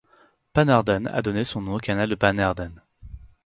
[0.51, 2.81] Pannerden a donné son nom au canal de Pannerden.